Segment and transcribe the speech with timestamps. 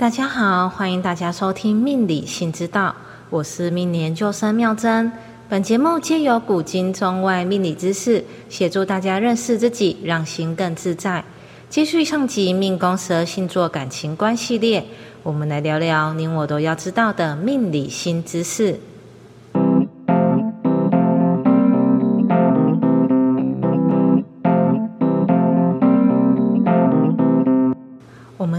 [0.00, 2.88] 大家好，欢迎大家收听《命理新知道》，
[3.28, 5.12] 我是命年救生妙珍。
[5.46, 11.22] 本节目借由古今中外命理知识，协助大家认识自己，让心更自在。
[11.68, 14.82] 继续上集命宫十二星座感情观系列，
[15.22, 18.80] 我们来聊聊您我都要知道的命理新知识。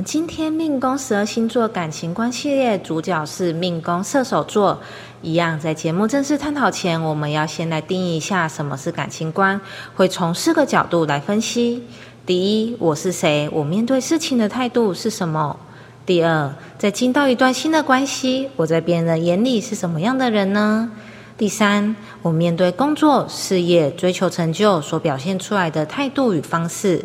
[0.03, 4.79] 今天命宫十二星座感情观系列主角是命宫射手座。
[5.21, 9.59] 一样，在节目正式探讨前，我们要先来定义一下什么是感情观，
[9.95, 11.83] 会从四个角度来分析。
[12.25, 13.47] 第一，我是谁？
[13.51, 15.59] 我面对事情的态度是什么？
[16.05, 20.89] 第二，在进到一段新的关系，我在别人眼里是什么样的人呢？
[21.37, 27.03] 第三，我面对工作、事业、追求成就所表现出来的态度与方式。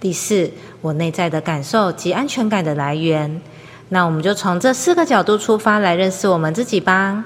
[0.00, 0.48] 第四，
[0.80, 3.40] 我内在的感受及安全感的来源。
[3.88, 7.24] 那我们就从这四个角度出发来认识我们自己吧。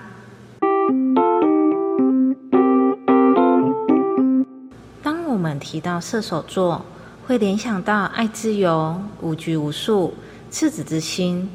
[5.03, 6.83] 当我们提到射手座，
[7.27, 10.15] 会联想到爱自由、无拘无束、
[10.51, 11.51] 赤子之心。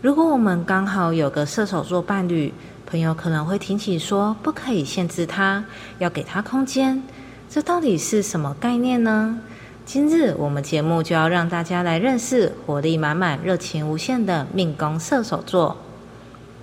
[0.00, 2.50] 如果我们刚好有个射手座伴侣，
[2.86, 5.62] 朋友可能会提起说：“不可以限制他，
[5.98, 7.02] 要给他空间。”
[7.50, 9.38] 这到底是什么概念呢？
[9.84, 15.76] 今日我们节目就要让大家来认识活力满满、热情无限的命宫射手座。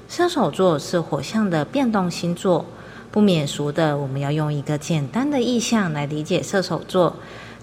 [0.08, 2.66] 射手座是火象的变动星座，
[3.11, 7.17] 不免俗的，我们要用一个简单的意象来理解射手座。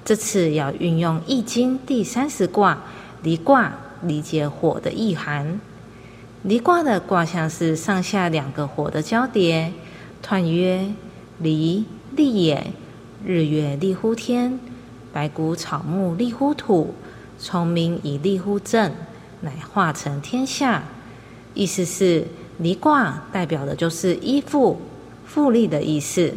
[0.04, 2.78] 这次要运用《易经》第三十卦
[3.22, 5.58] 离卦，理解火的意涵。
[6.42, 9.72] 离卦的卦象是上下两个火的交叠，
[10.22, 10.92] 彖曰：
[11.38, 12.66] 离，立也。
[13.24, 14.60] 日月立乎天。
[15.17, 16.92] 白骨草木立乎土，
[17.39, 18.92] 聪明以立乎正，
[19.41, 20.83] 乃化成天下。
[21.55, 22.27] 意思是
[22.59, 24.78] 离卦代表的就是依附、
[25.25, 26.34] 复利的意思。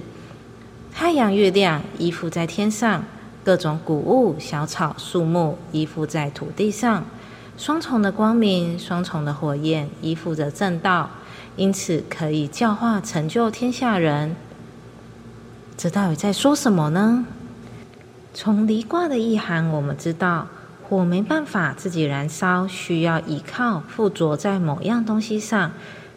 [0.94, 3.04] 太阳、月亮依附在天上，
[3.44, 7.04] 各种谷物、小草、树木依附在土地上，
[7.58, 11.10] 双重的光明、双重的火焰依附着正道，
[11.58, 14.38] 因此可以教化成就天下人。
[15.76, 17.26] 这到底在说什么呢？
[18.32, 20.48] 从离卦的意涵，我们知道
[20.84, 25.72] 火没办法自己燃烧，需要依靠附着在某样东西上，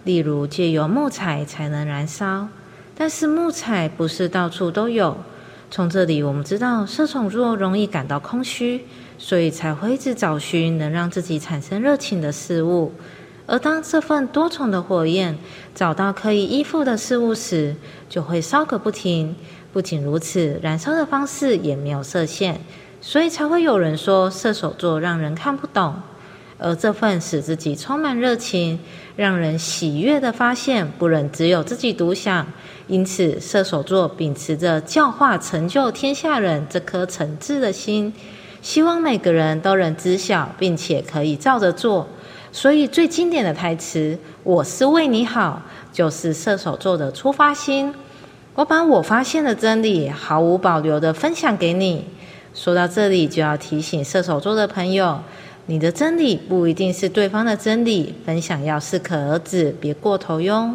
[0.05, 2.49] 例如借由木材才能燃烧。
[2.95, 5.17] 但是木材不是到处都有。
[5.71, 8.85] 从这里我们知道射手座容易感到空虚，
[9.17, 12.93] 所以才会一直找寻能让自己产生热情的事物。
[13.47, 15.37] 而当这份多重的火焰
[15.75, 17.75] 找到可以依附的事物时，
[18.09, 19.35] 就会烧个不停。
[19.73, 22.57] 不仅如此，燃烧的方式也没有设限，
[23.01, 25.95] 所以才会有人说射手座让人看不懂。
[26.59, 28.79] 而这份使自己充满热情、
[29.17, 32.47] 让人喜悦的发现，不能只有自己独享。
[32.87, 38.13] 因此，射手座秉持着教化成就天下人这颗诚挚的心，
[38.61, 42.07] 希望每个人都能知晓，并且可以照着做。
[42.55, 47.95] 所以，最经典的台词“我是为你好”，就是射手座的出发心。
[48.55, 52.05] 我把我发现的真理毫无保留的分享给你。
[52.55, 55.21] 说到这里，就要提醒射手座的朋友，
[55.65, 60.75] 你的真理不一定是对方的真理，分享要适可而止，别过头哟。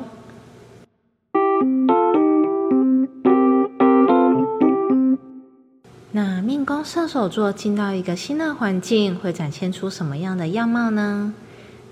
[6.12, 11.36] 那命宫射手座进到一个新的环境，会展现出什么样的样貌呢？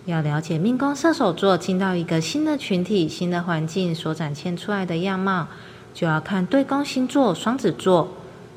[0.05, 5.47] 要了解命宫射手座进到一个新的群体、新的环境所展现出来的样貌。
[5.95, 8.09] 就要看对宫星座双子座。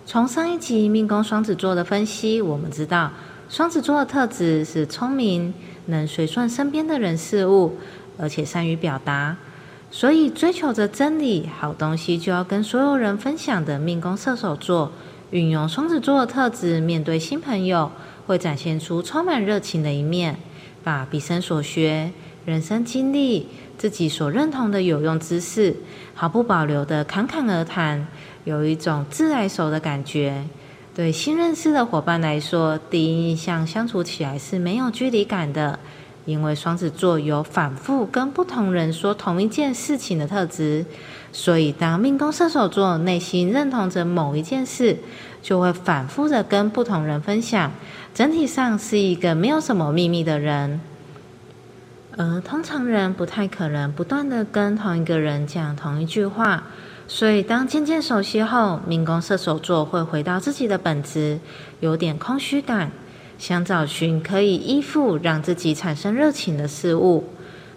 [0.05, 3.13] 从上一集命宫双子座的分析，我们知道
[3.49, 5.55] 双子座的特质是聪明，
[5.87, 7.77] 能随顺身边的人事物，
[8.19, 9.37] 而且善于表达。
[9.91, 14.91] 所以追求着真理、好东西就要跟所有人分享的命宫射手座，
[15.31, 17.91] 运用双子座的特质，面对新朋友
[18.27, 20.37] 会展现出充满热情的一面，
[20.83, 22.13] 把毕生所学、
[22.45, 23.49] 人生经历。
[23.79, 25.73] 自己所认同的有用知识，
[26.13, 28.05] 毫不保留的侃侃而谈，
[28.43, 30.45] 有一种自来熟的感觉。
[30.97, 35.79] 对新认识的伙伴来说，第一印象相处起来是没有距离感的，
[36.29, 40.85] 因为双子座有反复跟不同人说同一件事情的特质，
[41.33, 44.99] 所以当命宫射手座内心认同着某一件事，
[45.41, 47.73] 就会反复的跟不同人分享，
[48.13, 50.83] 整体上是一个没有什么秘密的人。
[52.19, 56.65] 而通常人不太可能不断的跟同一个人讲同一句话，
[57.07, 61.41] 所以当渐渐熟悉后，命宫射手座会回到自己的本质，
[61.81, 62.91] 有点空虚感。
[63.39, 67.25] 想找寻可以依附、让自己产生热情的事物。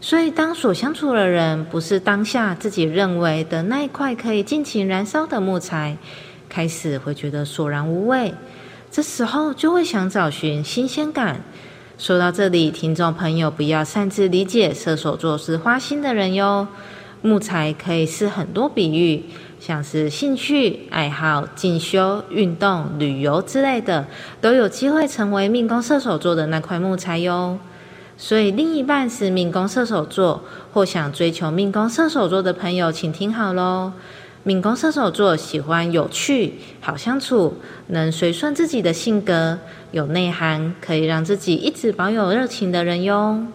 [0.01, 5.95] 所以，当所相处的人不是当下自己认为的那一块可以尽情燃烧的木材，
[6.49, 8.33] 开始会觉得索然无味。
[8.89, 11.41] 这时候就会想找寻新鲜感。
[11.99, 16.67] 说到这里，听众朋友不要擅自理解射手座是花心的人哟。
[17.21, 19.23] 木材可以是很多比喻，
[19.59, 24.07] 像是兴趣、爱好、进修、运动、旅游之类的，
[24.41, 27.59] 都有机会成为命宫射手座的那块木材哟。
[28.17, 33.93] 所以，另一半是命宫射手座或想追求命宫射手座的朋友，请听好喽。
[34.43, 37.55] 命宫射手座喜欢有趣、好相处、
[37.87, 39.59] 能随顺自己的性格、
[39.91, 43.45] 有内涵，可以让自己一直保有热情的人哟。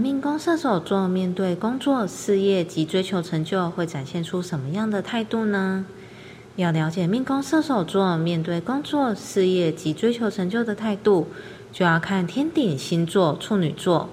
[0.00, 5.84] 命宫射手座面对工作、事业及追求成就，会展现出什么样的态度呢？
[6.56, 11.26] 要了解命宫射手座面对工作、事业及追求成就的态度。
[11.70, 14.08] 就要看天顶星座处女座，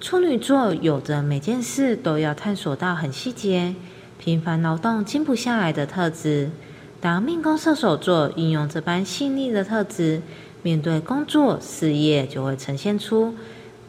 [0.00, 3.74] 处女座有着每件事都要探索到很细节、
[4.18, 6.50] 频繁劳动静不下来的特质。
[6.98, 10.22] 当命宫射手座运用这般细腻的特质，
[10.62, 13.34] 面对工作事业就会呈现出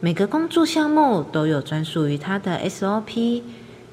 [0.00, 3.42] 每个工作项目都有专属于他的 SOP，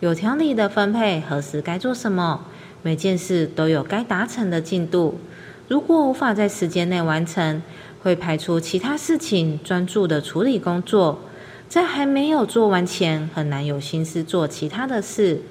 [0.01, 2.45] 有条理的分配何时该做什么，
[2.83, 5.19] 每件事都有该达成的进度。
[5.67, 7.59] 如果无法在时间内完成，
[8.03, 11.21] 会排除其他事情，专注的处理工作。
[11.67, 15.41] 在还没有做完前，很难有心思做其他的事。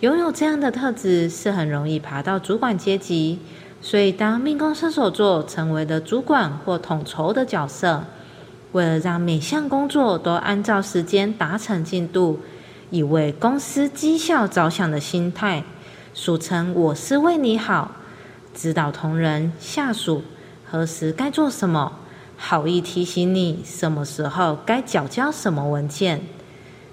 [0.00, 3.38] 拥有这样的特质，是很容易爬到主管阶级。
[3.80, 8.02] 所以，当命宫射手座成为了主管或统筹的角色，
[8.74, 12.40] 为了让每项工作都按照时间达成进度，
[12.90, 15.62] 以为公司绩效着想的心态，
[16.12, 17.92] 俗称“我是为你好”，
[18.52, 20.24] 指导同仁、下属。
[20.68, 22.00] 何时该做什么？
[22.36, 26.20] 好意提醒你什么时候该缴交什么文件。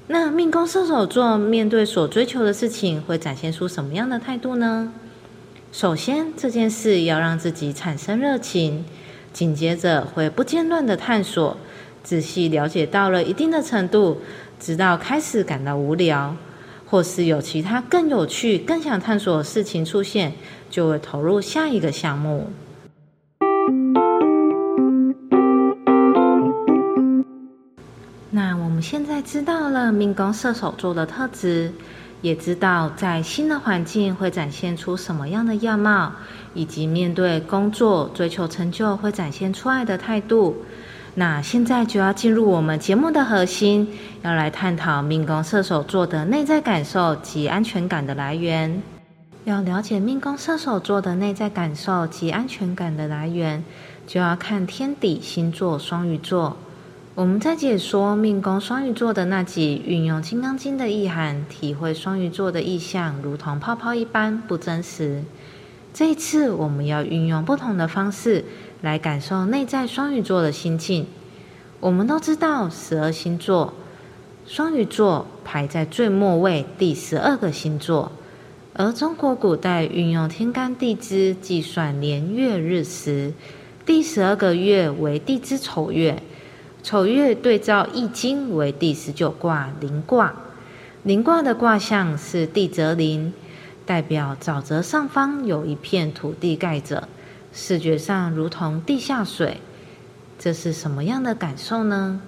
[0.06, 4.94] 那命宫射手座面对所追求的事情，会展现出什么样的态度呢？
[5.72, 8.84] 首先，这件事要让自己产生热情；
[9.34, 11.58] 紧接着，会不间断的探索，
[12.04, 14.22] 仔细了解到了一定的程度，
[14.60, 16.36] 直到开始感到无聊，
[16.86, 20.34] 或是有其他更有趣、更想探索的事情出现，
[20.70, 22.50] 就会投入下一个项目。
[28.34, 31.72] 那我们现在知道了命宫射手座的特质，
[32.22, 36.12] 也知道在新的环境会展现出什么样的样貌，
[36.54, 40.56] 以及面对工作追求成就会展现出来的态度。
[41.16, 43.88] 那现在就要进入我们节目的核心，
[44.22, 48.82] 要来探讨命宫射手座的内在感受及安全感的来源。
[49.44, 53.64] 要了解命宫射手座的内在感受及安全感的来源，
[54.08, 56.56] 就要看天底星座双鱼座。
[57.14, 65.22] 我们在解说命宫双鱼座的那集，运用《金刚经》的意涵，体会双鱼座的意象，如同泡泡一般不真实。
[65.94, 68.46] 这一次，我们要运用不同的方式
[68.82, 71.06] 来感受内在双鱼座的心境。
[71.80, 73.74] 我们都知道，十二星座，
[74.46, 78.12] 双鱼座排在最末位，第十二个星座。
[78.74, 83.34] 而中国古代运用天干地支计算年月日时，
[83.86, 86.22] 第十二个月为地支丑月。
[86.84, 90.34] 丑月对照易经为第十九卦临卦，
[91.04, 93.32] 临卦的卦象是地泽临，
[93.86, 97.08] 代表沼泽上方有一片土地盖着，
[97.54, 99.58] 视觉上如同地下水。
[100.40, 102.22] 这是什么样的感受呢？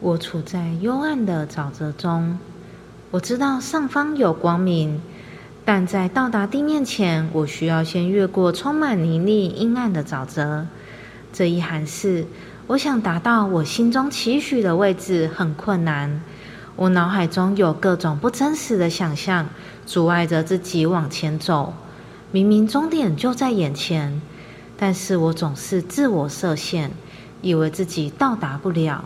[0.00, 2.38] 我处在幽暗的沼泽中，
[3.10, 5.00] 我知道上方有光明，
[5.64, 10.66] 但在到达地面前，我需要先越过充满泥泞、阴暗的沼泽。
[11.32, 12.26] 这一函是。
[12.66, 16.22] 我想达到我心中期许的位置很困难，
[16.76, 19.46] 我脑海中有各种不真实的想象，
[19.86, 21.74] 阻碍着自己往前走。
[22.30, 24.20] 明明终点就在眼前，
[24.76, 26.90] 但是我总是自我设限，
[27.42, 29.04] 以为自己到达不了。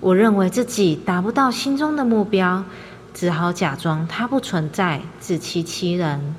[0.00, 2.64] 我认为自己达不到心中的目标，
[3.12, 6.34] 只好假装它不存在，自欺欺人。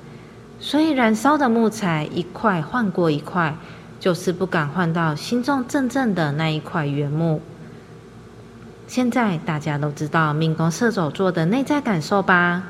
[0.60, 3.56] 所以燃烧的木材一块换过一块。
[4.00, 7.40] 就是不敢换到心中真正的那一块原木。
[8.92, 12.62] 现在大家都知道命宫射手座的内在感受吧？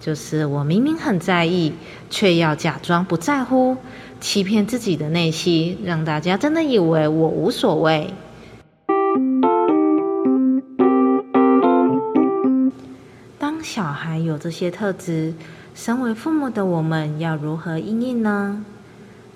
[0.00, 1.74] 就是我明明很在意，
[2.08, 3.76] 却要假装不在乎，
[4.22, 8.14] 欺骗自己的内心，让大家真的以为我无所谓。
[13.38, 15.34] 当小孩有这些特质，
[15.74, 18.64] 身为父母的我们要如何应应呢？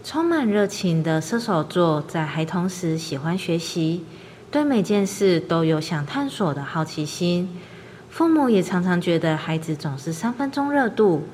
[0.03, 4.03] 充满热情的射手座，在孩童时喜欢学习，
[4.51, 7.49] 对每件事都有想探索的好奇心。
[8.09, 11.25] 父母也常常觉得孩子总是三分钟热度，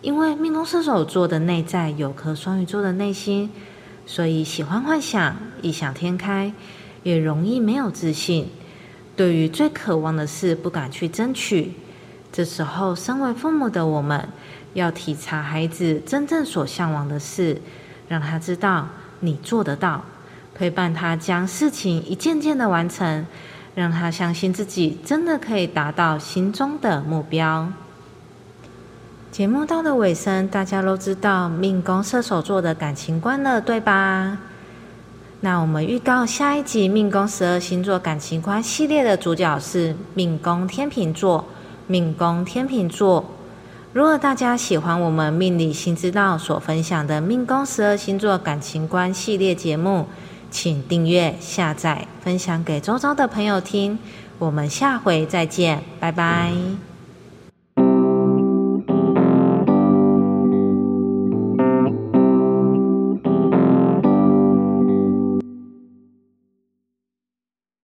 [0.00, 3.50] 因为命宫射手座的内在有颗双鱼座的内心，
[4.06, 6.52] 所以喜欢幻想、异想天开，
[7.02, 8.48] 也容易没有自信。
[9.16, 11.72] 对于最渴望的事不敢去争取。
[12.32, 14.28] 这时候，身为父母的我们，
[14.74, 17.60] 要体察孩子真正所向往的事。
[18.06, 18.86] 让他知道
[19.20, 20.04] 你做得到，
[20.54, 23.26] 陪伴他将事情一件件的完成，
[23.74, 27.68] 让他相信自己真的可以达到心中的目标。
[29.32, 34.38] 节目到了尾声，大家都知道命宫射手座的感情观了，对吧？
[35.40, 41.44] 那我们预告下一集命宫十二星座感情观系列的主角是命宫天秤座，
[41.88, 43.24] 命宫天秤座。
[43.92, 50.06] 如果大家喜欢我们命理新知道所分享的命宫十二星座感情观系列节目，
[50.54, 53.98] 请订阅、下载、分享给周遭的朋友听。
[54.38, 56.93] 我们下回再见，拜拜。